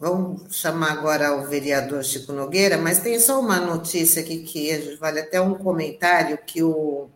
vamos 0.00 0.56
chamar 0.56 0.92
agora 0.92 1.36
o 1.36 1.46
vereador 1.46 2.04
Chico 2.04 2.32
Nogueira, 2.32 2.78
mas 2.78 3.00
tem 3.00 3.18
só 3.18 3.40
uma 3.40 3.60
notícia 3.60 4.22
aqui 4.22 4.42
que 4.42 4.96
vale 4.96 5.20
até 5.20 5.40
um 5.40 5.54
comentário 5.54 6.38
que 6.38 6.62
o, 6.62 7.10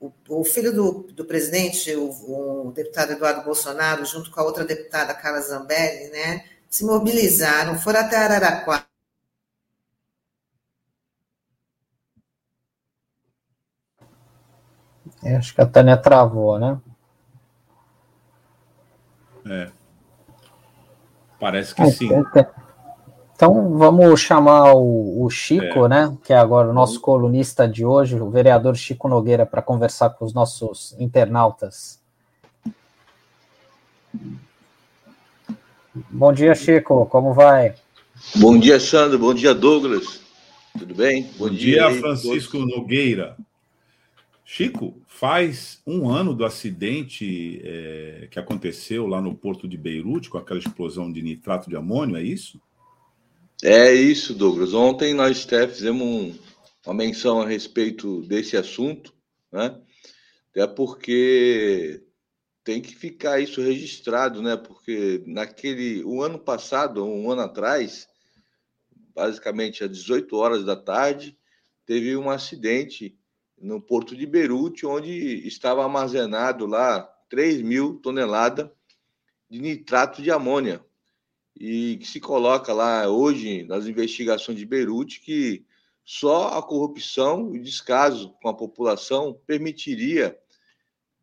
o, 0.00 0.12
o 0.28 0.44
filho 0.44 0.72
do, 0.72 1.02
do 1.12 1.24
presidente, 1.24 1.94
o, 1.94 2.68
o, 2.68 2.72
deputado 2.72 3.12
Eduardo 3.12 3.44
Bolsonaro, 3.44 4.04
junto 4.04 4.30
com 4.30 4.40
a 4.40 4.44
outra 4.44 4.64
deputada 4.64 5.14
Carla 5.14 5.40
Zambelli, 5.40 6.10
né, 6.10 6.44
se 6.68 6.84
mobilizaram, 6.84 7.78
foram 7.78 8.00
até 8.00 8.16
Araraquara. 8.16 8.86
É, 15.22 15.36
acho 15.36 15.54
que 15.54 15.60
a 15.60 15.66
Tânia 15.66 15.96
travou, 15.96 16.58
né? 16.58 16.80
É. 19.46 19.78
Parece 21.38 21.74
que 21.74 21.82
é, 21.82 21.90
sim. 21.90 22.08
Então 23.34 23.78
vamos 23.78 24.20
chamar 24.20 24.74
o, 24.74 25.24
o 25.24 25.30
Chico, 25.30 25.86
é. 25.86 25.88
né? 25.88 26.18
Que 26.24 26.32
é 26.32 26.36
agora 26.36 26.68
o 26.68 26.72
nosso 26.72 27.00
colunista 27.00 27.68
de 27.68 27.84
hoje, 27.84 28.20
o 28.20 28.28
vereador 28.28 28.74
Chico 28.74 29.08
Nogueira, 29.08 29.46
para 29.46 29.62
conversar 29.62 30.10
com 30.10 30.24
os 30.24 30.34
nossos 30.34 30.96
internautas. 30.98 32.00
Bom 36.10 36.32
dia, 36.32 36.54
Chico. 36.54 37.06
Como 37.06 37.32
vai? 37.32 37.74
Bom 38.36 38.58
dia, 38.58 38.80
Sandro. 38.80 39.18
Bom 39.18 39.32
dia, 39.32 39.54
Douglas. 39.54 40.20
Tudo 40.76 40.94
bem? 40.94 41.24
Bom, 41.38 41.46
Bom 41.46 41.50
dia, 41.50 41.88
dia 41.88 42.00
Francisco 42.00 42.58
Nogueira. 42.58 43.36
Chico, 44.50 44.98
faz 45.06 45.82
um 45.86 46.08
ano 46.08 46.32
do 46.32 46.42
acidente 46.42 47.60
é, 47.62 48.28
que 48.30 48.38
aconteceu 48.38 49.06
lá 49.06 49.20
no 49.20 49.36
porto 49.36 49.68
de 49.68 49.76
Beirute, 49.76 50.30
com 50.30 50.38
aquela 50.38 50.58
explosão 50.58 51.12
de 51.12 51.20
nitrato 51.20 51.68
de 51.68 51.76
amônio, 51.76 52.16
é 52.16 52.22
isso? 52.22 52.58
É 53.62 53.92
isso, 53.92 54.34
Douglas. 54.34 54.72
Ontem 54.72 55.12
nós 55.12 55.44
até 55.44 55.68
fizemos 55.68 56.02
um, 56.02 56.34
uma 56.86 56.94
menção 56.94 57.42
a 57.42 57.46
respeito 57.46 58.22
desse 58.22 58.56
assunto, 58.56 59.12
né? 59.52 59.78
Até 60.50 60.66
porque 60.66 62.02
tem 62.64 62.80
que 62.80 62.96
ficar 62.96 63.40
isso 63.40 63.60
registrado, 63.60 64.40
né? 64.40 64.56
Porque 64.56 65.22
naquele, 65.26 66.02
o 66.04 66.14
um 66.14 66.22
ano 66.22 66.38
passado, 66.38 67.04
um 67.04 67.30
ano 67.30 67.42
atrás, 67.42 68.08
basicamente 69.14 69.84
às 69.84 69.90
18 69.90 70.34
horas 70.34 70.64
da 70.64 70.74
tarde, 70.74 71.36
teve 71.84 72.16
um 72.16 72.30
acidente 72.30 73.17
no 73.60 73.80
porto 73.80 74.16
de 74.16 74.26
Beirute, 74.26 74.86
onde 74.86 75.46
estava 75.46 75.82
armazenado 75.82 76.66
lá 76.66 77.02
3 77.28 77.62
mil 77.62 77.98
toneladas 78.00 78.68
de 79.50 79.60
nitrato 79.60 80.22
de 80.22 80.30
amônia. 80.30 80.84
E 81.58 81.96
que 81.96 82.06
se 82.06 82.20
coloca 82.20 82.72
lá 82.72 83.08
hoje 83.08 83.64
nas 83.64 83.86
investigações 83.86 84.58
de 84.58 84.64
Beirute 84.64 85.20
que 85.20 85.64
só 86.04 86.48
a 86.56 86.62
corrupção 86.62 87.54
e 87.54 87.58
descaso 87.58 88.34
com 88.40 88.48
a 88.48 88.54
população 88.54 89.38
permitiria 89.46 90.38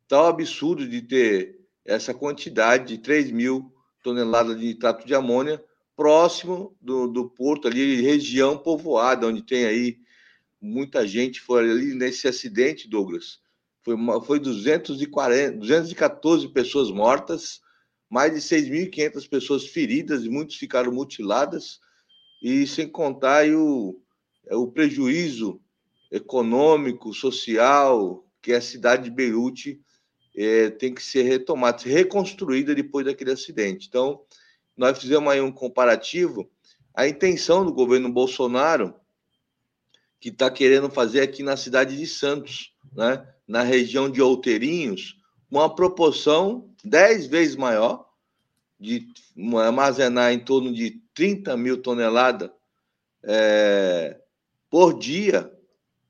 tal 0.07 0.27
absurdo 0.27 0.87
de 0.87 1.01
ter 1.01 1.59
essa 1.83 2.13
quantidade 2.13 2.87
de 2.95 2.97
3 2.97 3.31
mil 3.31 3.73
toneladas 4.03 4.59
de 4.59 4.65
nitrato 4.65 5.07
de 5.07 5.15
amônia 5.15 5.63
próximo 5.95 6.75
do, 6.81 7.07
do 7.07 7.29
porto 7.29 7.67
ali, 7.67 8.01
região 8.01 8.57
povoada, 8.57 9.27
onde 9.27 9.41
tem 9.41 9.65
aí 9.65 9.97
muita 10.61 11.07
gente 11.07 11.41
foi 11.41 11.69
ali 11.69 11.93
nesse 11.93 12.27
acidente, 12.27 12.89
Douglas. 12.89 13.39
Foi, 13.83 13.95
foi 14.25 14.39
240, 14.39 15.57
214 15.57 16.47
pessoas 16.49 16.89
mortas, 16.89 17.61
mais 18.09 18.33
de 18.33 18.39
6.500 18.39 19.29
pessoas 19.29 19.67
feridas 19.67 20.23
e 20.23 20.29
muitos 20.29 20.55
ficaram 20.55 20.91
mutiladas, 20.91 21.79
e 22.41 22.65
sem 22.65 22.87
contar 22.87 23.47
o, 23.49 24.01
é, 24.47 24.55
o 24.55 24.67
prejuízo 24.67 25.61
econômico, 26.11 27.13
social, 27.13 28.25
que 28.41 28.53
a 28.53 28.61
cidade 28.61 29.05
de 29.05 29.11
Beirute 29.11 29.81
é, 30.35 30.69
tem 30.69 30.93
que 30.93 31.03
ser 31.03 31.23
retomada, 31.23 31.79
ser 31.79 31.89
reconstruída 31.89 32.75
depois 32.75 33.05
daquele 33.05 33.31
acidente. 33.31 33.87
Então, 33.87 34.21
nós 34.75 34.99
fizemos 34.99 35.31
aí 35.31 35.41
um 35.41 35.51
comparativo. 35.51 36.49
A 36.93 37.07
intenção 37.07 37.65
do 37.65 37.73
governo 37.73 38.11
Bolsonaro 38.11 38.93
que 40.25 40.29
está 40.29 40.49
querendo 40.49 40.89
fazer 40.89 41.21
aqui 41.21 41.43
na 41.43 41.55
cidade 41.55 41.95
de 41.95 42.07
Santos, 42.07 42.73
né? 42.95 43.23
na 43.47 43.61
região 43.61 44.09
de 44.09 44.23
Outeirinhos, 44.23 45.19
uma 45.51 45.69
proporção 45.69 46.67
10 46.83 47.27
vezes 47.27 47.55
maior, 47.55 48.09
de 48.79 49.07
armazenar 49.63 50.33
em 50.33 50.39
torno 50.39 50.73
de 50.73 50.99
30 51.13 51.55
mil 51.55 51.79
toneladas 51.79 52.49
é, 53.21 54.19
por 54.67 54.97
dia, 54.97 55.53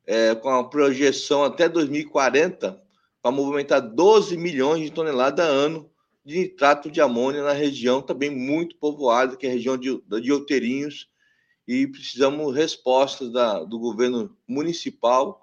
é, 0.07 0.33
com 0.33 0.49
a 0.49 0.63
projeção 0.63 1.43
até 1.43 1.67
2040, 1.67 2.81
para 3.21 3.31
movimentar 3.31 3.81
12 3.81 4.37
milhões 4.37 4.81
de 4.81 4.91
toneladas 4.91 5.45
a 5.45 5.49
ano 5.49 5.91
de 6.23 6.39
nitrato 6.39 6.89
de 6.89 7.01
amônia 7.01 7.43
na 7.43 7.51
região 7.51 8.01
também 8.01 8.29
muito 8.29 8.77
povoada, 8.77 9.35
que 9.35 9.45
é 9.45 9.49
a 9.49 9.53
região 9.53 9.77
de, 9.77 10.01
de 10.21 10.31
Outeirinhos, 10.31 11.09
e 11.67 11.87
precisamos 11.87 12.55
respostas 12.55 13.31
da, 13.31 13.63
do 13.63 13.79
governo 13.79 14.35
municipal 14.47 15.41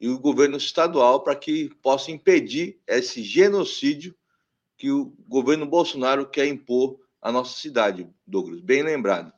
e 0.00 0.08
o 0.08 0.18
governo 0.18 0.56
estadual 0.56 1.20
para 1.20 1.34
que 1.34 1.70
possa 1.82 2.10
impedir 2.10 2.78
esse 2.86 3.22
genocídio 3.22 4.14
que 4.76 4.90
o 4.90 5.14
governo 5.26 5.64
Bolsonaro 5.64 6.28
quer 6.28 6.46
impor 6.46 6.98
à 7.20 7.32
nossa 7.32 7.58
cidade, 7.58 8.06
Douglas. 8.26 8.60
Bem 8.60 8.82
lembrado. 8.82 9.32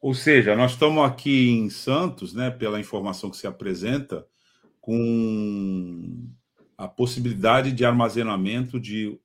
Ou 0.00 0.14
seja, 0.14 0.56
nós 0.56 0.72
estamos 0.72 1.04
aqui 1.04 1.50
em 1.50 1.70
Santos, 1.70 2.32
né, 2.32 2.50
pela 2.50 2.80
informação 2.80 3.30
que 3.30 3.36
se 3.36 3.46
apresenta, 3.46 4.26
com 4.80 6.28
a 6.76 6.88
possibilidade 6.88 7.70
de 7.70 7.84
armazenamento 7.84 8.80
de 8.80 9.16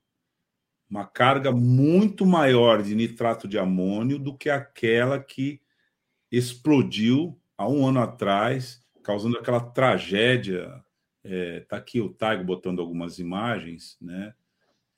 uma 0.90 1.06
carga 1.06 1.52
muito 1.52 2.26
maior 2.26 2.82
de 2.82 2.96
nitrato 2.96 3.48
de 3.48 3.58
amônio 3.60 4.18
do 4.18 4.36
que 4.36 4.50
aquela 4.50 5.20
que 5.20 5.62
explodiu 6.32 7.40
há 7.58 7.68
um 7.68 7.86
ano 7.86 8.00
atrás, 8.00 8.84
causando 9.04 9.38
aquela 9.38 9.60
tragédia. 9.60 10.84
Está 11.24 11.36
é, 11.36 11.60
tá 11.62 11.78
aqui 11.78 12.00
o 12.00 12.10
Taigo 12.10 12.44
botando 12.44 12.80
algumas 12.80 13.20
imagens, 13.20 13.98
né? 14.02 14.34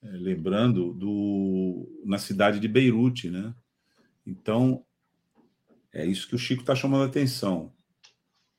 É, 0.01 0.07
lembrando 0.11 0.93
do 0.93 2.01
na 2.05 2.17
cidade 2.17 2.59
de 2.59 2.67
Beirute, 2.67 3.29
né? 3.29 3.53
Então 4.25 4.85
é 5.91 6.05
isso 6.05 6.27
que 6.27 6.35
o 6.35 6.39
Chico 6.39 6.61
está 6.61 6.75
chamando 6.75 7.03
a 7.03 7.07
atenção. 7.07 7.73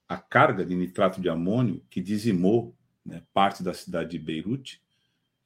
A 0.09 0.19
carga 0.19 0.67
de 0.67 0.75
nitrato 0.75 1.21
de 1.21 1.29
amônio 1.29 1.83
que 1.89 2.01
dizimou 2.01 2.77
né, 3.07 3.23
parte 3.33 3.63
da 3.63 3.73
cidade 3.73 4.11
de 4.11 4.19
Beirute 4.19 4.83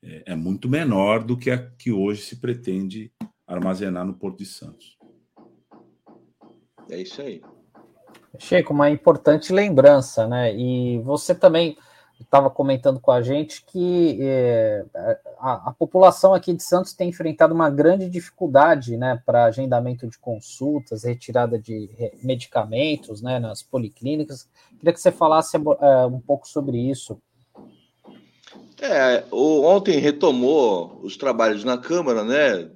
é, 0.04 0.32
é 0.32 0.36
muito 0.36 0.68
menor 0.68 1.24
do 1.24 1.36
que 1.36 1.50
a 1.50 1.58
que 1.58 1.90
hoje 1.90 2.22
se 2.22 2.36
pretende 2.36 3.10
armazenar 3.46 4.04
no 4.04 4.14
Porto 4.14 4.38
de 4.38 4.46
Santos. 4.46 4.98
É 6.90 7.00
isso 7.00 7.20
aí. 7.22 7.42
Checo, 8.38 8.72
uma 8.72 8.90
importante 8.90 9.52
lembrança, 9.52 10.26
né? 10.26 10.54
E 10.54 10.98
você 11.00 11.34
também 11.34 11.76
estava 12.20 12.48
comentando 12.48 13.00
com 13.00 13.10
a 13.10 13.20
gente 13.22 13.64
que 13.64 14.18
é, 14.20 14.84
a, 15.38 15.70
a, 15.70 15.72
população 15.72 16.32
aqui 16.32 16.52
de 16.52 16.62
Santos 16.62 16.92
tem 16.92 17.08
enfrentado 17.08 17.52
uma 17.52 17.68
grande 17.68 18.08
dificuldade, 18.08 18.96
né, 18.96 19.20
para 19.26 19.44
agendamento 19.44 20.06
de 20.08 20.18
consultas, 20.18 21.04
retirada 21.04 21.58
de 21.58 21.90
medicamentos, 22.22 23.20
né, 23.20 23.38
nas 23.38 23.62
policlínicas. 23.62 24.48
Queria 24.78 24.92
que 24.92 25.00
você 25.00 25.10
falasse 25.10 25.56
é, 25.56 26.06
um 26.06 26.20
pouco 26.20 26.48
sobre 26.48 26.78
isso. 26.78 27.20
É, 28.80 29.24
ontem 29.30 29.98
retomou 29.98 31.00
os 31.02 31.16
trabalhos 31.16 31.64
na 31.64 31.78
Câmara, 31.78 32.24
né? 32.24 32.70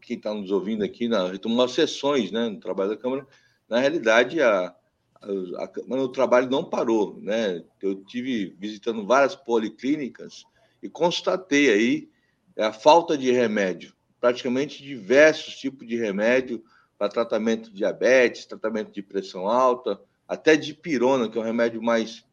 Quem 0.00 0.16
está 0.16 0.32
nos 0.32 0.50
ouvindo 0.50 0.84
aqui, 0.84 1.08
na, 1.08 1.28
retomou 1.28 1.64
as 1.64 1.72
sessões, 1.72 2.30
né? 2.30 2.48
No 2.48 2.60
trabalho 2.60 2.90
da 2.90 2.96
Câmara. 2.96 3.26
Na 3.68 3.78
realidade, 3.78 4.40
a, 4.40 4.74
a, 5.20 5.64
a 5.64 5.68
Câmara, 5.68 6.02
o 6.02 6.08
trabalho 6.08 6.48
não 6.48 6.64
parou, 6.64 7.18
né? 7.20 7.62
Eu 7.80 7.96
tive 8.04 8.56
visitando 8.58 9.06
várias 9.06 9.34
policlínicas 9.34 10.44
e 10.82 10.88
constatei 10.88 11.70
aí 11.72 12.08
a 12.56 12.72
falta 12.72 13.16
de 13.16 13.30
remédio, 13.30 13.94
praticamente 14.20 14.82
diversos 14.82 15.56
tipos 15.56 15.86
de 15.86 15.96
remédio 15.96 16.62
para 16.98 17.08
tratamento 17.08 17.70
de 17.70 17.76
diabetes, 17.76 18.46
tratamento 18.46 18.92
de 18.92 19.02
pressão 19.02 19.48
alta, 19.48 20.00
até 20.28 20.56
de 20.56 20.72
pirona, 20.74 21.28
que 21.28 21.36
é 21.36 21.40
um 21.40 21.44
remédio 21.44 21.82
mais 21.82 22.24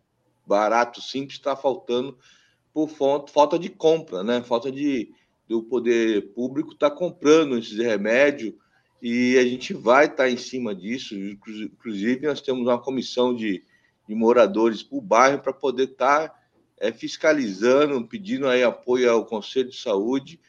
barato, 0.46 1.02
simples, 1.02 1.38
está 1.38 1.56
faltando 1.56 2.18
por 2.74 2.90
falta 2.90 3.58
de 3.58 3.70
compra, 3.70 4.24
né? 4.24 4.42
Falta 4.42 4.72
de 4.72 5.12
do 5.50 5.64
poder 5.64 6.32
público 6.34 6.74
estar 6.74 6.92
tá 6.92 6.96
comprando 6.96 7.58
esses 7.58 7.76
remédios 7.76 8.54
e 9.02 9.36
a 9.36 9.44
gente 9.44 9.74
vai 9.74 10.06
estar 10.06 10.26
tá 10.26 10.30
em 10.30 10.38
cima 10.38 10.76
disso. 10.76 11.16
Inclusive, 11.16 12.28
nós 12.28 12.40
temos 12.40 12.62
uma 12.62 12.80
comissão 12.80 13.36
de, 13.36 13.64
de 14.08 14.14
moradores 14.14 14.84
por 14.84 15.02
bairro 15.02 15.42
para 15.42 15.52
poder 15.52 15.86
estar 15.86 16.30
tá, 16.30 16.40
é, 16.80 16.92
fiscalizando, 16.92 18.08
pedindo 18.08 18.48
aí 18.48 18.64
apoio 18.64 19.12
ao 19.12 19.26
Conselho 19.26 19.70
de 19.70 19.78
Saúde 19.78 20.40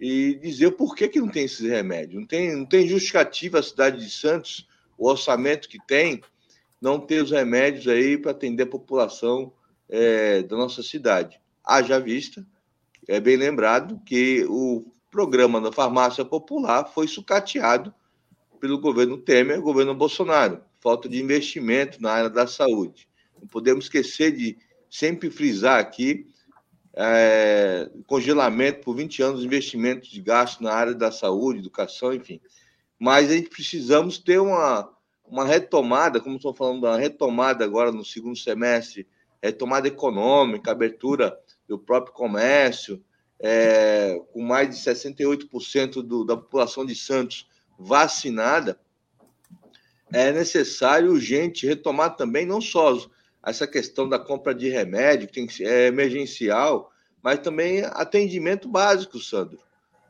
e 0.00 0.34
dizer 0.42 0.72
por 0.72 0.96
que, 0.96 1.06
que 1.08 1.20
não 1.20 1.28
tem 1.28 1.44
esses 1.44 1.68
remédios. 1.68 2.20
Não 2.20 2.26
tem, 2.26 2.56
não 2.56 2.66
tem 2.66 2.88
justificativa 2.88 3.60
a 3.60 3.62
cidade 3.62 4.04
de 4.04 4.10
Santos, 4.10 4.66
o 4.98 5.08
orçamento 5.08 5.68
que 5.68 5.78
tem, 5.86 6.22
não 6.80 6.98
ter 6.98 7.22
os 7.22 7.30
remédios 7.30 7.86
aí 7.86 8.18
para 8.18 8.32
atender 8.32 8.64
a 8.64 8.66
população 8.66 9.52
é, 9.88 10.42
da 10.42 10.56
nossa 10.56 10.82
cidade. 10.82 11.40
Haja 11.70 12.00
vista, 12.00 12.44
é 13.06 13.20
bem 13.20 13.36
lembrado 13.36 14.02
que 14.04 14.44
o 14.48 14.92
programa 15.08 15.60
da 15.60 15.70
farmácia 15.70 16.24
popular 16.24 16.84
foi 16.92 17.06
sucateado 17.06 17.94
pelo 18.58 18.80
governo 18.80 19.16
Temer, 19.16 19.60
governo 19.60 19.94
Bolsonaro. 19.94 20.64
Falta 20.80 21.08
de 21.08 21.22
investimento 21.22 22.02
na 22.02 22.10
área 22.10 22.28
da 22.28 22.44
saúde. 22.48 23.08
Não 23.40 23.46
podemos 23.46 23.84
esquecer 23.84 24.32
de 24.32 24.58
sempre 24.90 25.30
frisar 25.30 25.78
aqui 25.78 26.26
é, 26.92 27.88
congelamento 28.04 28.80
por 28.80 28.96
20 28.96 29.22
anos 29.22 29.40
de 29.40 29.46
investimentos 29.46 30.08
de 30.08 30.20
gasto 30.20 30.64
na 30.64 30.72
área 30.72 30.92
da 30.92 31.12
saúde, 31.12 31.60
educação, 31.60 32.12
enfim. 32.12 32.40
Mas 32.98 33.30
a 33.30 33.36
gente 33.36 33.48
precisamos 33.48 34.18
ter 34.18 34.40
uma, 34.40 34.90
uma 35.24 35.44
retomada, 35.44 36.20
como 36.20 36.34
estou 36.34 36.52
falando, 36.52 36.82
uma 36.82 36.98
retomada 36.98 37.64
agora 37.64 37.92
no 37.92 38.04
segundo 38.04 38.36
semestre, 38.36 39.06
retomada 39.40 39.86
econômica, 39.86 40.72
abertura 40.72 41.38
do 41.70 41.78
próprio 41.78 42.12
comércio, 42.12 43.00
é, 43.38 44.20
com 44.32 44.42
mais 44.42 44.68
de 44.68 44.74
68% 44.74 46.02
do, 46.02 46.24
da 46.24 46.36
população 46.36 46.84
de 46.84 46.96
Santos 46.96 47.48
vacinada, 47.78 48.78
é 50.12 50.32
necessário 50.32 51.12
urgente 51.12 51.68
retomar 51.68 52.16
também 52.16 52.44
não 52.44 52.60
só 52.60 52.98
essa 53.46 53.68
questão 53.68 54.08
da 54.08 54.18
compra 54.18 54.52
de 54.52 54.68
remédio, 54.68 55.28
que 55.28 55.34
tem 55.34 55.48
é 55.64 55.86
emergencial, 55.86 56.92
mas 57.22 57.38
também 57.38 57.84
atendimento 57.84 58.68
básico, 58.68 59.20
Sandro. 59.20 59.60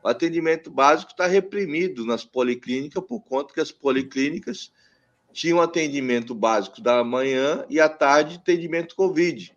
O 0.03 0.07
atendimento 0.07 0.71
básico 0.71 1.11
está 1.11 1.27
reprimido 1.27 2.03
nas 2.07 2.25
policlínicas 2.25 3.03
por 3.03 3.21
conta 3.21 3.53
que 3.53 3.61
as 3.61 3.71
policlínicas 3.71 4.71
tinham 5.31 5.61
atendimento 5.61 6.33
básico 6.33 6.81
da 6.81 7.03
manhã 7.03 7.63
e 7.69 7.79
à 7.79 7.87
tarde 7.87 8.37
atendimento 8.37 8.95
Covid. 8.95 9.55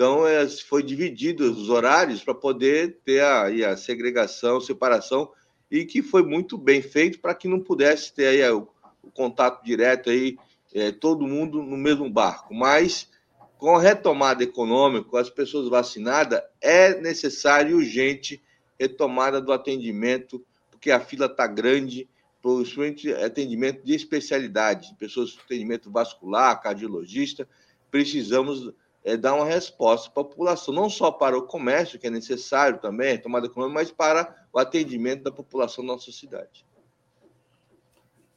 Então, 0.00 0.26
é, 0.26 0.48
foi 0.48 0.82
dividido 0.82 1.44
os 1.44 1.68
horários 1.68 2.24
para 2.24 2.32
poder 2.32 3.00
ter 3.04 3.20
a, 3.20 3.70
a 3.70 3.76
segregação, 3.76 4.58
separação, 4.58 5.30
e 5.70 5.84
que 5.84 6.00
foi 6.00 6.22
muito 6.22 6.56
bem 6.56 6.80
feito 6.80 7.20
para 7.20 7.34
que 7.34 7.46
não 7.46 7.60
pudesse 7.60 8.10
ter 8.14 8.28
aí 8.28 8.50
o, 8.50 8.66
o 9.02 9.10
contato 9.10 9.62
direto 9.62 10.08
aí 10.08 10.38
é, 10.72 10.90
todo 10.90 11.26
mundo 11.26 11.62
no 11.62 11.76
mesmo 11.76 12.08
barco. 12.08 12.54
Mas 12.54 13.10
com 13.58 13.76
a 13.76 13.78
retomada 13.78 14.42
econômica, 14.42 15.20
as 15.20 15.28
pessoas 15.28 15.68
vacinadas, 15.68 16.40
é 16.62 16.98
necessário 16.98 17.76
urgente 17.76 18.42
retomada 18.78 19.38
do 19.38 19.52
atendimento, 19.52 20.42
porque 20.70 20.90
a 20.90 20.98
fila 20.98 21.26
está 21.26 21.46
grande, 21.46 22.08
principalmente 22.40 23.12
atendimento 23.12 23.84
de 23.84 23.96
especialidade, 23.96 24.96
pessoas 24.98 25.32
com 25.32 25.42
atendimento 25.42 25.90
vascular, 25.90 26.58
cardiologista, 26.62 27.46
precisamos 27.90 28.72
é, 29.04 29.16
dar 29.16 29.34
uma 29.34 29.44
resposta 29.44 30.08
a 30.08 30.12
população, 30.12 30.74
não 30.74 30.88
só 30.90 31.10
para 31.10 31.36
o 31.36 31.46
comércio, 31.46 31.98
que 31.98 32.06
é 32.06 32.10
necessário 32.10 32.78
também, 32.78 33.12
retomada 33.12 33.46
econômica, 33.46 33.80
mas 33.80 33.90
para 33.90 34.34
o 34.52 34.58
atendimento 34.58 35.24
da 35.24 35.32
população 35.32 35.84
da 35.84 35.92
nossa 35.92 36.12
cidade. 36.12 36.64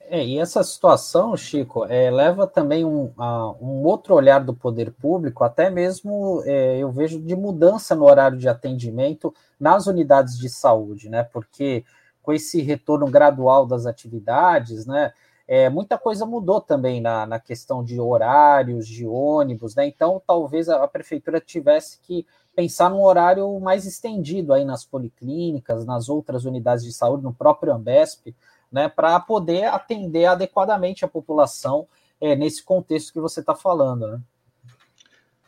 É, 0.06 0.24
e 0.24 0.38
essa 0.38 0.63
situação, 0.63 1.36
Chico, 1.36 1.86
é, 1.86 2.12
leva 2.12 2.45
também 2.45 2.83
um, 2.83 3.12
a, 3.18 3.51
um 3.54 3.83
outro 3.83 4.13
olhar 4.13 4.39
do 4.39 4.54
poder 4.54 4.92
público, 4.92 5.44
até 5.44 5.69
mesmo 5.69 6.44
é, 6.45 6.77
eu 6.77 6.92
vejo 6.92 7.21
de 7.21 7.36
mudança 7.36 7.95
no 7.95 8.06
horário 8.06 8.38
de 8.38 8.50
atendimento 8.50 9.33
nas 9.59 9.88
unidades 9.88 10.38
de 10.38 10.50
saúde, 10.50 11.09
né? 11.09 11.24
Porque 11.24 11.86
com 12.21 12.33
esse 12.33 12.62
retorno 12.62 13.07
gradual 13.07 13.66
das 13.66 13.86
atividades, 13.86 14.86
né? 14.86 15.13
É, 15.48 15.69
muita 15.69 15.98
coisa 15.98 16.25
mudou 16.25 16.62
também 16.62 17.01
na, 17.01 17.25
na 17.25 17.40
questão 17.40 17.84
de 17.84 18.00
horários, 18.00 18.88
de 18.88 19.06
ônibus, 19.06 19.75
né? 19.75 19.86
Então, 19.86 20.22
talvez 20.25 20.69
a, 20.69 20.84
a 20.84 20.88
prefeitura 20.88 21.42
tivesse 21.42 22.00
que 22.01 22.25
pensar 22.56 22.90
num 22.90 23.04
horário 23.04 23.60
mais 23.60 23.86
estendido 23.86 24.54
aí 24.54 24.63
nas 24.63 24.86
policlínicas, 24.86 25.86
nas 25.86 26.07
outras 26.07 26.45
unidades 26.45 26.86
de 26.86 26.94
saúde, 26.94 27.24
no 27.24 27.34
próprio 27.34 27.74
Ambesp, 27.74 28.34
né, 28.72 28.90
para 28.90 29.19
poder 29.19 29.66
atender 29.66 30.25
adequadamente 30.25 31.06
a 31.06 31.07
população 31.07 31.88
é, 32.19 32.36
nesse 32.36 32.63
contexto 32.63 33.13
que 33.13 33.19
você 33.19 33.40
está 33.40 33.54
falando, 33.54 34.07
né? 34.07 34.22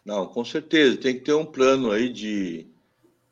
Não, 0.03 0.27
com 0.27 0.45
certeza, 0.45 0.97
tem 0.97 1.15
que 1.15 1.21
ter 1.21 1.33
um 1.33 1.45
plano 1.45 1.91
aí 1.91 2.13
de, 2.13 2.67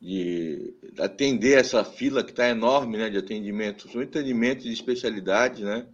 de 0.02 0.74
atender 0.98 1.60
essa 1.60 1.84
fila 1.84 2.24
que 2.24 2.32
está 2.32 2.50
enorme, 2.50 2.98
né, 2.98 3.10
de 3.10 3.18
atendimento, 3.18 3.88
um 3.96 4.02
atendimento 4.02 4.64
de 4.64 4.74
especialidade, 4.74 5.64
né, 5.64 5.86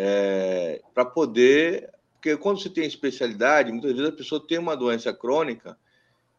é, 0.00 0.80
para 0.94 1.04
poder, 1.04 1.90
porque 2.14 2.36
quando 2.36 2.62
você 2.62 2.70
tem 2.70 2.86
especialidade, 2.86 3.72
muitas 3.72 3.90
vezes 3.90 4.08
a 4.08 4.16
pessoa 4.16 4.46
tem 4.46 4.56
uma 4.56 4.76
doença 4.76 5.12
crônica 5.12 5.76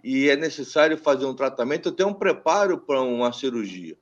e 0.01 0.29
é 0.29 0.37
necessário 0.37 0.97
fazer 0.97 1.25
um 1.25 1.33
tratamento, 1.33 1.89
até 1.89 2.05
um 2.05 2.13
preparo 2.13 2.77
para 2.77 3.01
uma 3.01 3.33
cirurgia. 3.33 3.97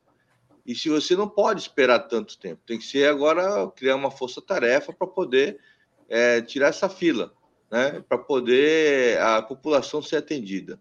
E 0.63 0.75
se 0.75 0.89
você 0.89 1.15
não 1.15 1.27
pode 1.27 1.62
esperar 1.62 2.01
tanto 2.01 2.38
tempo, 2.38 2.62
tem 2.68 2.77
que 2.77 2.86
ser 2.86 3.09
agora 3.09 3.68
criar 3.71 3.95
uma 3.95 4.12
força-tarefa 4.12 4.94
para 4.94 5.07
poder 5.07 5.59
é, 6.07 6.39
tirar 6.39 6.68
essa 6.68 6.88
fila, 6.88 7.33
né? 7.71 8.04
Para 8.07 8.19
poder 8.19 9.19
a 9.19 9.42
população 9.42 10.04
ser 10.04 10.18
atendida. 10.18 10.80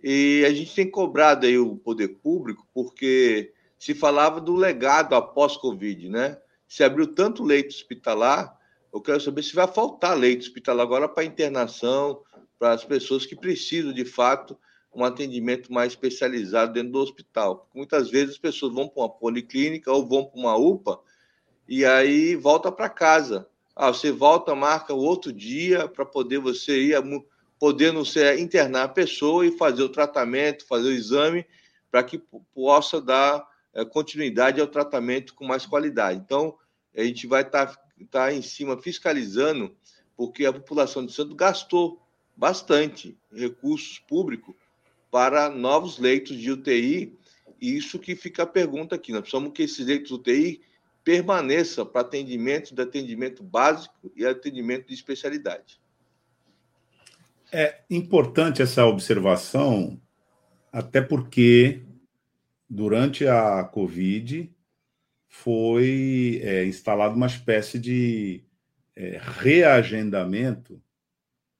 E 0.00 0.44
a 0.46 0.54
gente 0.54 0.72
tem 0.72 0.88
cobrado 0.88 1.46
aí 1.46 1.58
o 1.58 1.74
poder 1.74 2.08
público, 2.22 2.64
porque 2.72 3.52
se 3.76 3.92
falava 3.92 4.40
do 4.40 4.54
legado 4.54 5.16
após 5.16 5.56
Covid, 5.56 6.08
né? 6.08 6.38
Se 6.74 6.82
abriu 6.82 7.06
tanto 7.06 7.44
leito 7.44 7.68
hospitalar, 7.68 8.58
eu 8.92 9.00
quero 9.00 9.20
saber 9.20 9.44
se 9.44 9.54
vai 9.54 9.68
faltar 9.68 10.18
leito 10.18 10.42
hospitalar 10.42 10.84
agora 10.84 11.08
para 11.08 11.22
internação, 11.22 12.20
para 12.58 12.72
as 12.72 12.84
pessoas 12.84 13.24
que 13.24 13.36
precisam 13.36 13.92
de 13.92 14.04
fato 14.04 14.58
um 14.92 15.04
atendimento 15.04 15.72
mais 15.72 15.92
especializado 15.92 16.72
dentro 16.72 16.90
do 16.90 16.98
hospital. 16.98 17.70
Muitas 17.72 18.10
vezes 18.10 18.30
as 18.30 18.38
pessoas 18.38 18.74
vão 18.74 18.88
para 18.88 19.04
uma 19.04 19.08
policlínica 19.08 19.92
ou 19.92 20.04
vão 20.04 20.24
para 20.24 20.40
uma 20.40 20.56
UPA 20.56 20.98
e 21.68 21.84
aí 21.84 22.34
volta 22.34 22.72
para 22.72 22.88
casa. 22.88 23.48
Ah, 23.76 23.92
você 23.92 24.10
volta, 24.10 24.52
marca 24.56 24.92
o 24.92 24.98
outro 24.98 25.32
dia 25.32 25.86
para 25.86 26.04
poder 26.04 26.40
você 26.40 26.76
ir, 26.76 26.96
podendo 27.56 28.04
ser 28.04 28.40
internar 28.40 28.82
a 28.82 28.88
pessoa 28.88 29.46
e 29.46 29.56
fazer 29.56 29.84
o 29.84 29.88
tratamento, 29.88 30.66
fazer 30.66 30.88
o 30.88 30.92
exame, 30.92 31.46
para 31.88 32.02
que 32.02 32.20
possa 32.52 33.00
dar 33.00 33.48
é, 33.72 33.84
continuidade 33.84 34.60
ao 34.60 34.66
tratamento 34.66 35.34
com 35.34 35.46
mais 35.46 35.64
qualidade. 35.64 36.18
Então, 36.18 36.58
a 36.96 37.02
gente 37.02 37.26
vai 37.26 37.42
estar 37.42 37.66
tá, 37.66 37.78
tá 38.10 38.32
em 38.32 38.42
cima 38.42 38.80
fiscalizando, 38.80 39.74
porque 40.16 40.46
a 40.46 40.52
população 40.52 41.04
de 41.04 41.12
Santos 41.12 41.34
gastou 41.34 42.00
bastante 42.36 43.16
recursos 43.32 43.98
públicos 43.98 44.54
para 45.10 45.48
novos 45.48 45.98
leitos 45.98 46.36
de 46.36 46.50
UTI. 46.50 47.16
E 47.60 47.76
isso 47.76 47.98
que 47.98 48.14
fica 48.14 48.42
a 48.42 48.46
pergunta 48.46 48.94
aqui. 48.96 49.12
Nós 49.12 49.22
precisamos 49.22 49.52
que 49.52 49.62
esses 49.62 49.86
leitos 49.86 50.08
de 50.08 50.14
UTI 50.14 50.60
permaneçam 51.04 51.84
para 51.84 52.00
atendimento 52.00 52.74
de 52.74 52.82
atendimento 52.82 53.42
básico 53.42 54.10
e 54.16 54.24
atendimento 54.24 54.88
de 54.88 54.94
especialidade. 54.94 55.80
É 57.52 57.82
importante 57.88 58.62
essa 58.62 58.84
observação, 58.86 60.00
até 60.72 61.00
porque 61.00 61.82
durante 62.68 63.28
a 63.28 63.62
Covid 63.62 64.50
foi 65.36 66.40
é, 66.42 66.64
instalada 66.64 67.14
uma 67.14 67.26
espécie 67.26 67.76
de 67.76 68.44
é, 68.94 69.20
reagendamento, 69.20 70.80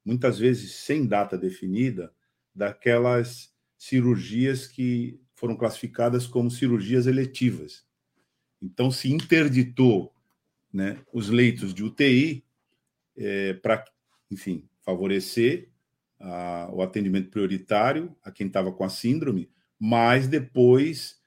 muitas 0.05 0.39
vezes 0.39 0.77
sem 0.77 1.05
data 1.05 1.37
definida, 1.37 2.15
daquelas 2.55 3.53
cirurgias 3.77 4.67
que 4.69 5.21
foram 5.35 5.57
classificadas 5.57 6.25
como 6.25 6.53
cirurgias 6.53 7.09
eletivas. 7.09 7.85
Então, 8.63 8.93
se 8.93 9.13
interditou 9.13 10.15
né, 10.73 10.97
os 11.13 11.29
leitos 11.29 11.75
de 11.75 11.83
UTI 11.83 12.45
é, 13.17 13.55
para, 13.55 13.85
enfim, 14.31 14.69
favorecer 14.83 15.69
a, 16.21 16.71
o 16.73 16.81
atendimento 16.81 17.29
prioritário 17.29 18.17
a 18.23 18.31
quem 18.31 18.47
estava 18.47 18.73
com 18.73 18.85
a 18.85 18.89
síndrome, 18.89 19.51
mas 19.79 20.29
depois, 20.29 21.21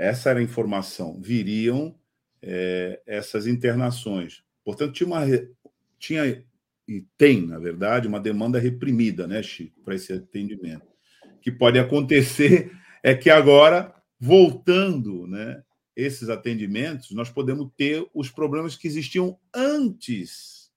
essa 0.00 0.30
era 0.30 0.38
a 0.38 0.42
informação, 0.42 1.20
viriam 1.20 1.94
é, 2.40 3.02
essas 3.06 3.46
internações. 3.46 4.42
Portanto, 4.64 4.94
tinha, 4.94 5.06
uma, 5.06 5.26
tinha 5.98 6.42
e 6.88 7.04
tem, 7.18 7.46
na 7.46 7.58
verdade, 7.58 8.08
uma 8.08 8.18
demanda 8.18 8.58
reprimida, 8.58 9.26
né, 9.26 9.42
Chico, 9.42 9.78
para 9.82 9.94
esse 9.94 10.10
atendimento. 10.10 10.86
O 11.36 11.40
que 11.40 11.52
pode 11.52 11.78
acontecer 11.78 12.72
é 13.04 13.14
que 13.14 13.28
agora, 13.28 13.94
voltando, 14.18 15.26
né, 15.26 15.62
esses 15.94 16.30
atendimentos, 16.30 17.10
nós 17.10 17.28
podemos 17.28 17.70
ter 17.76 18.08
os 18.14 18.30
problemas 18.30 18.76
que 18.76 18.88
existiam 18.88 19.38
antes 19.54 20.72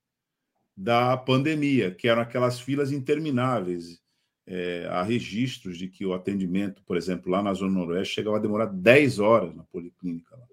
da 0.76 1.16
pandemia, 1.16 1.96
que 1.96 2.10
eram 2.10 2.22
aquelas 2.22 2.60
filas 2.60 2.92
intermináveis 2.92 4.03
é, 4.46 4.88
há 4.90 5.02
registros 5.04 5.78
de 5.78 5.88
que 5.88 6.06
o 6.06 6.14
atendimento, 6.14 6.84
por 6.84 6.98
exemplo, 6.98 7.32
lá 7.32 7.42
na 7.42 7.54
Zona 7.54 7.72
Noroeste, 7.72 8.16
chegava 8.16 8.38
a 8.38 8.42
demorar 8.42 8.66
10 8.66 9.20
horas 9.20 9.56
na 9.56 9.64
policlínica. 9.64 10.36
Lá, 10.36 10.46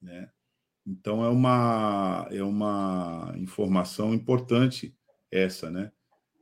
né? 0.00 0.30
Então, 0.86 1.24
é 1.24 1.28
uma, 1.28 2.28
é 2.30 2.42
uma 2.42 3.34
informação 3.36 4.14
importante 4.14 4.94
essa, 5.30 5.70
né? 5.70 5.90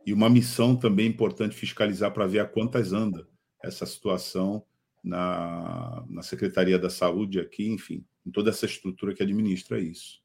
E 0.07 0.13
uma 0.13 0.29
missão 0.29 0.77
também 0.77 1.07
importante 1.07 1.57
fiscalizar 1.57 2.13
para 2.13 2.27
ver 2.27 2.41
a 2.41 2.47
quantas 2.47 2.93
anda 2.93 3.27
essa 3.63 3.87
situação 3.87 4.63
na, 5.03 6.05
na 6.09 6.23
Secretaria 6.23 6.79
da 6.79 6.91
Saúde 6.91 7.41
aqui, 7.41 7.67
enfim, 7.67 8.05
em 8.25 8.31
toda 8.31 8.51
essa 8.51 8.67
estrutura 8.67 9.15
que 9.15 9.23
administra 9.23 9.81
isso. 9.81 10.23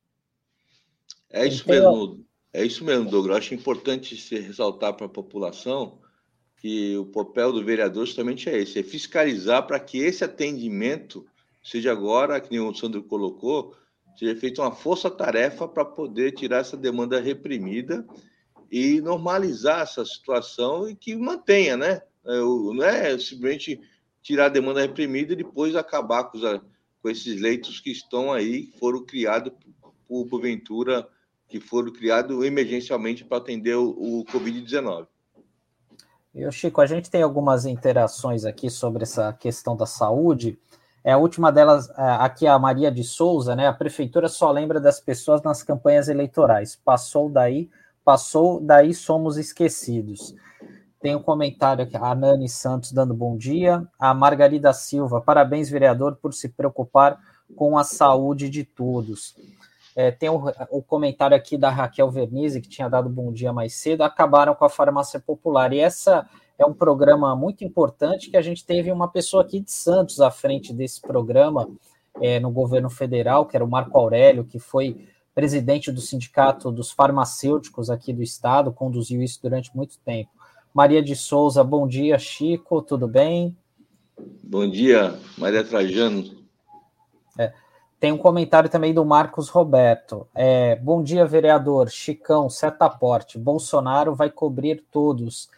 É 1.29 1.47
isso 1.47 1.67
mesmo, 1.67 2.25
é 2.51 2.65
isso 2.65 2.83
mesmo, 2.83 3.09
Douglas. 3.09 3.37
Acho 3.37 3.53
importante 3.53 4.17
se 4.17 4.37
ressaltar 4.37 4.93
para 4.95 5.05
a 5.05 5.09
população 5.09 5.99
que 6.59 6.97
o 6.97 7.05
papel 7.05 7.53
do 7.53 7.63
vereador 7.63 8.05
justamente 8.05 8.49
é 8.49 8.57
esse, 8.57 8.79
é 8.79 8.83
fiscalizar 8.83 9.65
para 9.65 9.79
que 9.79 9.97
esse 9.97 10.23
atendimento 10.23 11.25
seja 11.63 11.91
agora, 11.91 12.39
que 12.39 12.51
nem 12.51 12.59
o 12.59 12.73
Sandro 12.73 13.01
colocou, 13.03 13.73
seja 14.17 14.35
feita 14.35 14.61
uma 14.61 14.71
força-tarefa 14.71 15.67
para 15.67 15.85
poder 15.85 16.33
tirar 16.33 16.57
essa 16.57 16.75
demanda 16.75 17.19
reprimida 17.19 18.05
e 18.69 18.99
normalizar 19.01 19.81
essa 19.81 20.05
situação 20.05 20.89
e 20.89 20.95
que 20.95 21.15
mantenha, 21.15 21.77
né? 21.77 22.01
Não 22.23 22.83
é 22.83 23.17
simplesmente 23.17 23.79
tirar 24.21 24.47
a 24.47 24.49
demanda 24.49 24.81
reprimida 24.81 25.33
e 25.33 25.37
depois 25.37 25.75
acabar 25.75 26.25
com, 26.25 26.37
os, 26.37 26.61
com 27.01 27.09
esses 27.09 27.39
leitos 27.39 27.79
que 27.79 27.89
estão 27.89 28.33
aí, 28.33 28.67
que 28.67 28.77
foram 28.77 29.05
criados 29.05 29.53
por, 30.07 30.27
porventura, 30.27 31.07
que 31.47 31.59
foram 31.59 31.91
criados 31.91 32.45
emergencialmente 32.45 33.23
para 33.23 33.37
atender 33.37 33.75
o, 33.75 33.89
o 33.89 34.25
Covid-19. 34.25 35.07
Eu, 36.39 36.53
Chico, 36.53 36.79
a 36.79 36.85
gente 36.85 37.11
tem 37.11 37.21
algumas 37.21 37.65
interações 37.65 38.45
aqui 38.45 38.69
sobre 38.69 39.03
essa 39.03 39.33
questão 39.33 39.75
da 39.75 39.85
saúde. 39.85 40.57
É, 41.03 41.11
a 41.11 41.17
última 41.17 41.51
delas, 41.51 41.89
é, 41.89 41.93
aqui 41.97 42.47
a 42.47 42.57
Maria 42.57 42.89
de 42.89 43.03
Souza, 43.03 43.57
né? 43.57 43.67
A 43.67 43.73
prefeitura 43.73 44.29
só 44.29 44.49
lembra 44.49 44.79
das 44.79 45.01
pessoas 45.01 45.41
nas 45.41 45.63
campanhas 45.63 46.07
eleitorais. 46.07 46.77
Passou 46.77 47.29
daí, 47.29 47.69
passou 48.05 48.61
daí, 48.61 48.93
somos 48.93 49.35
esquecidos. 49.35 50.33
Tem 51.01 51.13
um 51.13 51.21
comentário 51.21 51.83
aqui, 51.83 51.97
a 51.97 52.15
Nani 52.15 52.47
Santos 52.47 52.93
dando 52.93 53.13
bom 53.13 53.35
dia. 53.35 53.85
A 53.99 54.13
Margarida 54.13 54.71
Silva, 54.71 55.19
parabéns, 55.19 55.69
vereador, 55.69 56.15
por 56.21 56.33
se 56.33 56.47
preocupar 56.47 57.19
com 57.53 57.77
a 57.77 57.83
saúde 57.83 58.49
de 58.49 58.63
todos. 58.63 59.35
É, 59.99 60.11
tem 60.11 60.29
o, 60.29 60.41
o, 60.71 60.81
comentário 60.81 61.35
aqui 61.35 61.57
da 61.57 61.69
Raquel 61.69 62.09
Vernizzi, 62.09 62.61
que 62.61 62.69
tinha 62.69 62.87
dado 62.87 63.09
bom 63.09 63.33
dia 63.33 63.51
mais 63.51 63.73
cedo. 63.73 64.01
Acabaram 64.01 64.55
com 64.55 64.63
a 64.63 64.69
farmácia 64.69 65.19
popular. 65.19 65.73
E 65.73 65.79
essa 65.79 66.25
é 66.57 66.65
um 66.65 66.73
programa 66.73 67.35
muito 67.35 67.65
importante 67.65 68.29
que 68.29 68.37
a 68.37 68.41
gente 68.41 68.65
teve 68.65 68.93
uma 68.93 69.09
pessoa 69.09 69.43
aqui 69.43 69.59
de 69.59 69.73
Santos 69.73 70.21
à 70.21 70.31
frente 70.31 70.73
desse 70.73 71.01
programa 71.01 71.69
é, 72.21 72.39
no 72.39 72.49
governo 72.49 72.89
federal, 72.89 73.45
que 73.45 73.57
era 73.57 73.65
o 73.65 73.69
Marco 73.69 73.97
Aurélio, 73.97 74.45
que 74.45 74.57
foi 74.57 75.05
presidente 75.35 75.91
do 75.91 75.99
sindicato 75.99 76.71
dos 76.71 76.91
farmacêuticos 76.91 77.89
aqui 77.89 78.13
do 78.13 78.23
estado, 78.23 78.71
conduziu 78.71 79.21
isso 79.21 79.41
durante 79.41 79.75
muito 79.75 79.99
tempo. 79.99 80.31
Maria 80.73 81.03
de 81.03 81.13
Souza, 81.13 81.61
bom 81.61 81.85
dia, 81.85 82.17
Chico, 82.17 82.81
tudo 82.81 83.05
bem? 83.05 83.53
Bom 84.41 84.65
dia, 84.65 85.19
Maria 85.37 85.61
Trajano. 85.61 86.23
É, 87.37 87.51
tem 87.99 88.11
um 88.11 88.17
comentário 88.17 88.69
também 88.69 88.93
do 88.93 89.03
Marcos 89.03 89.49
Roberto. 89.49 90.27
É, 90.33 90.75
bom 90.77 91.03
dia, 91.03 91.25
vereador. 91.25 91.89
Chicão, 91.89 92.49
setaporte. 92.49 93.37
Bolsonaro 93.37 94.15
vai 94.15 94.29
cobrir 94.29 94.83
todos 94.91 95.49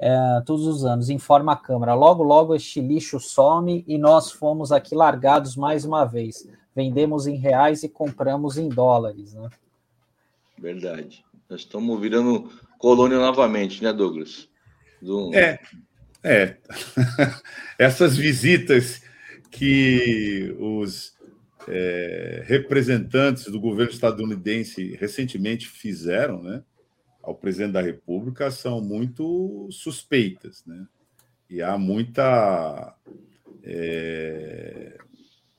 é, 0.00 0.42
todos 0.46 0.66
os 0.66 0.84
anos, 0.84 1.10
informa 1.10 1.52
a 1.52 1.56
Câmara. 1.56 1.92
Logo, 1.92 2.22
logo 2.22 2.54
este 2.54 2.80
lixo 2.80 3.20
some 3.20 3.84
e 3.86 3.98
nós 3.98 4.32
fomos 4.32 4.72
aqui 4.72 4.94
largados 4.94 5.54
mais 5.54 5.84
uma 5.84 6.06
vez. 6.06 6.48
Vendemos 6.74 7.26
em 7.26 7.36
reais 7.36 7.82
e 7.82 7.88
compramos 7.88 8.56
em 8.56 8.68
dólares. 8.68 9.34
Né? 9.34 9.50
Verdade. 10.58 11.22
Nós 11.50 11.60
estamos 11.60 12.00
virando 12.00 12.50
colônia 12.78 13.18
novamente, 13.18 13.82
né, 13.82 13.92
Douglas? 13.92 14.48
Do... 15.02 15.34
É, 15.34 15.58
é. 16.24 16.56
Essas 17.78 18.16
visitas 18.16 19.02
que 19.50 20.56
os 20.58 21.12
é, 21.70 22.42
representantes 22.46 23.44
do 23.44 23.60
governo 23.60 23.92
estadunidense 23.92 24.96
recentemente 24.96 25.68
fizeram, 25.68 26.42
né? 26.42 26.64
ao 27.22 27.34
presidente 27.34 27.72
da 27.72 27.80
República 27.80 28.50
são 28.50 28.80
muito 28.80 29.68
suspeitas, 29.70 30.64
né? 30.66 30.86
E 31.48 31.62
há 31.62 31.76
muita 31.76 32.94
é, 33.62 34.96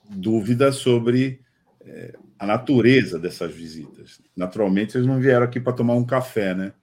dúvida 0.09 0.71
sobre 0.71 1.41
é, 1.81 2.15
a 2.39 2.45
natureza 2.45 3.19
dessas 3.19 3.53
visitas. 3.53 4.21
Naturalmente, 4.35 4.97
eles 4.97 5.07
não 5.07 5.19
vieram 5.19 5.43
aqui 5.43 5.59
para 5.59 5.73
tomar 5.73 5.95
um 5.95 6.05
café, 6.05 6.55
né? 6.55 6.73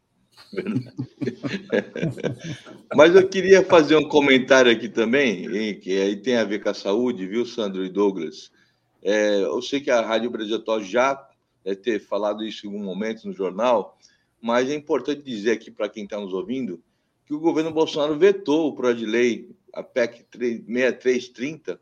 Mas 2.94 3.14
eu 3.14 3.28
queria 3.28 3.64
fazer 3.64 3.96
um 3.96 4.08
comentário 4.08 4.70
aqui 4.70 4.88
também, 4.88 5.78
que 5.80 6.00
aí 6.00 6.16
tem 6.16 6.36
a 6.36 6.44
ver 6.44 6.62
com 6.62 6.68
a 6.68 6.74
saúde, 6.74 7.26
viu, 7.26 7.44
Sandro 7.44 7.84
e 7.84 7.88
Douglas? 7.88 8.50
É, 9.02 9.42
eu 9.42 9.60
sei 9.62 9.80
que 9.80 9.90
a 9.90 10.00
Rádio 10.00 10.30
Brasil 10.30 10.56
já 10.80 11.28
ter 11.82 12.00
falado 12.00 12.44
isso 12.44 12.66
em 12.66 12.70
algum 12.70 12.82
momento 12.82 13.26
no 13.26 13.32
jornal, 13.32 13.98
mas 14.40 14.70
é 14.70 14.74
importante 14.74 15.22
dizer 15.22 15.52
aqui 15.52 15.70
para 15.70 15.88
quem 15.88 16.04
está 16.04 16.18
nos 16.18 16.32
ouvindo 16.32 16.82
que 17.26 17.34
o 17.34 17.40
governo 17.40 17.70
Bolsonaro 17.70 18.18
vetou 18.18 18.68
o 18.68 18.74
projeto 18.74 19.00
de 19.00 19.06
lei, 19.06 19.50
a 19.74 19.82
PEC 19.82 20.24
6330, 20.32 21.78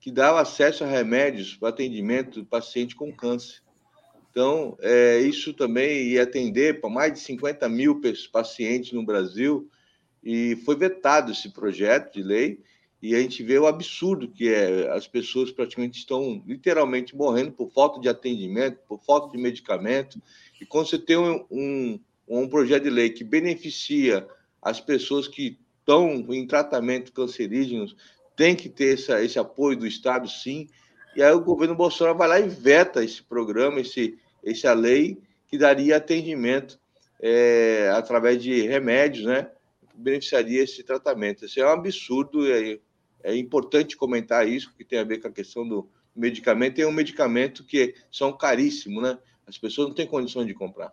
que 0.00 0.10
dava 0.10 0.40
acesso 0.40 0.84
a 0.84 0.86
remédios 0.86 1.56
para 1.56 1.68
atendimento 1.68 2.40
de 2.40 2.46
paciente 2.46 2.96
com 2.96 3.12
câncer. 3.12 3.60
Então, 4.30 4.76
é, 4.80 5.18
isso 5.20 5.52
também 5.52 6.08
ia 6.08 6.22
atender 6.22 6.80
para 6.80 6.88
mais 6.88 7.12
de 7.12 7.20
50 7.20 7.68
mil 7.68 8.00
pacientes 8.32 8.92
no 8.92 9.04
Brasil, 9.04 9.68
e 10.22 10.56
foi 10.64 10.76
vetado 10.76 11.32
esse 11.32 11.50
projeto 11.50 12.14
de 12.14 12.22
lei, 12.22 12.60
e 13.06 13.14
a 13.14 13.20
gente 13.20 13.42
vê 13.42 13.56
o 13.56 13.66
absurdo 13.66 14.26
que 14.28 14.48
é. 14.48 14.90
As 14.90 15.06
pessoas 15.06 15.52
praticamente 15.52 15.98
estão 15.98 16.42
literalmente 16.44 17.14
morrendo 17.14 17.52
por 17.52 17.70
falta 17.70 18.00
de 18.00 18.08
atendimento, 18.08 18.80
por 18.88 19.00
falta 19.00 19.30
de 19.30 19.40
medicamento, 19.40 20.20
e 20.60 20.66
quando 20.66 20.88
você 20.88 20.98
tem 20.98 21.16
um, 21.16 21.44
um, 21.48 22.00
um 22.28 22.48
projeto 22.48 22.82
de 22.82 22.90
lei 22.90 23.10
que 23.10 23.22
beneficia 23.22 24.26
as 24.60 24.80
pessoas 24.80 25.28
que 25.28 25.56
estão 25.78 26.26
em 26.30 26.44
tratamento 26.46 27.12
cancerígenos, 27.12 27.94
tem 28.36 28.56
que 28.56 28.68
ter 28.68 28.94
essa, 28.94 29.22
esse 29.22 29.38
apoio 29.38 29.78
do 29.78 29.86
Estado, 29.86 30.28
sim. 30.28 30.68
E 31.14 31.22
aí 31.22 31.32
o 31.32 31.40
governo 31.40 31.76
Bolsonaro 31.76 32.18
vai 32.18 32.28
lá 32.28 32.40
e 32.40 32.48
veta 32.48 33.04
esse 33.04 33.22
programa, 33.22 33.80
esse, 33.80 34.18
essa 34.44 34.72
lei 34.72 35.16
que 35.46 35.56
daria 35.56 35.96
atendimento 35.96 36.78
é, 37.20 37.88
através 37.94 38.42
de 38.42 38.62
remédios, 38.62 39.24
né? 39.24 39.48
Beneficiaria 39.94 40.64
esse 40.64 40.82
tratamento. 40.82 41.44
Isso 41.46 41.60
é 41.60 41.64
um 41.64 41.70
absurdo, 41.70 42.52
é, 42.52 42.80
é 43.26 43.36
importante 43.36 43.96
comentar 43.96 44.48
isso, 44.48 44.72
que 44.78 44.84
tem 44.84 45.00
a 45.00 45.04
ver 45.04 45.18
com 45.18 45.26
a 45.26 45.32
questão 45.32 45.68
do 45.68 45.88
medicamento. 46.14 46.76
Tem 46.76 46.86
um 46.86 46.92
medicamento 46.92 47.64
que 47.64 47.92
são 48.10 48.32
caríssimos, 48.32 49.02
né? 49.02 49.18
As 49.44 49.58
pessoas 49.58 49.88
não 49.88 49.94
têm 49.94 50.06
condições 50.06 50.46
de 50.46 50.54
comprar. 50.54 50.92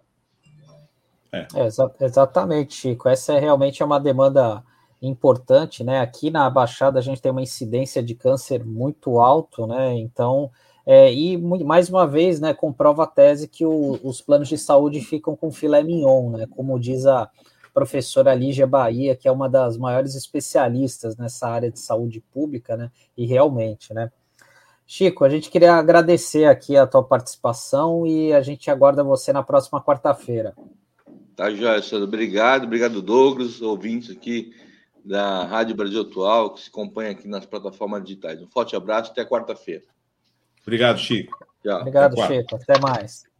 É. 1.31 1.47
É, 1.53 1.65
exa 1.67 1.91
exatamente, 2.01 2.73
Chico. 2.73 3.07
Essa 3.07 3.33
é 3.33 3.39
realmente 3.39 3.83
uma 3.83 3.99
demanda 3.99 4.63
importante, 4.99 5.83
né? 5.83 5.99
Aqui 5.99 6.31
na 6.31 6.49
Baixada 6.49 6.97
a 6.97 7.01
gente 7.03 7.21
tem 7.21 7.31
uma 7.31 7.41
incidência 7.41 8.01
de 8.01 8.15
câncer 8.15 8.65
muito 8.65 9.19
alto, 9.19 9.67
né? 9.67 9.93
Então, 9.95 10.49
é, 10.87 11.13
e 11.13 11.37
mais 11.37 11.87
uma 11.87 12.07
vez, 12.07 12.39
né, 12.39 12.51
comprova 12.51 13.03
a 13.03 13.07
tese 13.07 13.47
que 13.47 13.63
o, 13.63 13.99
os 14.03 14.21
planos 14.21 14.49
de 14.49 14.57
saúde 14.57 15.01
ficam 15.01 15.35
com 15.35 15.51
filé 15.51 15.83
mignon, 15.83 16.31
né? 16.31 16.47
Como 16.49 16.79
diz 16.79 17.05
a 17.05 17.29
professora 17.73 18.35
Lígia 18.35 18.67
Bahia, 18.67 19.15
que 19.15 19.27
é 19.27 19.31
uma 19.31 19.49
das 19.49 19.77
maiores 19.77 20.15
especialistas 20.15 21.17
nessa 21.17 21.47
área 21.47 21.71
de 21.71 21.79
saúde 21.79 22.21
pública, 22.31 22.77
né? 22.77 22.91
E 23.17 23.25
realmente, 23.25 23.93
né? 23.93 24.11
Chico, 24.85 25.23
a 25.23 25.29
gente 25.29 25.49
queria 25.49 25.73
agradecer 25.73 26.45
aqui 26.45 26.77
a 26.77 26.85
tua 26.85 27.03
participação 27.03 28.05
e 28.05 28.33
a 28.33 28.41
gente 28.41 28.69
aguarda 28.69 29.03
você 29.03 29.33
na 29.33 29.41
próxima 29.41 29.81
quarta-feira. 29.81 30.53
Tá, 31.35 31.49
Joyce. 31.49 31.95
Obrigado, 31.95 32.65
obrigado, 32.65 33.01
Douglas, 33.01 33.61
ouvintes 33.61 34.15
aqui 34.15 34.53
da 35.03 35.45
Rádio 35.45 35.75
Brasil 35.75 36.01
Atual, 36.01 36.53
que 36.53 36.61
se 36.61 36.69
acompanha 36.69 37.11
aqui 37.11 37.27
nas 37.27 37.45
plataformas 37.45 38.03
digitais. 38.03 38.41
Um 38.41 38.47
forte 38.47 38.75
abraço, 38.75 39.11
até 39.11 39.25
quarta-feira. 39.25 39.83
Obrigado, 40.61 40.99
Chico. 40.99 41.37
Tchau. 41.63 41.79
Obrigado, 41.79 42.13
até 42.13 42.35
Chico. 42.35 42.55
Até 42.55 42.79
mais. 42.79 43.32